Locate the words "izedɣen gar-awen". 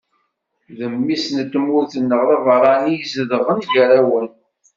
3.01-4.27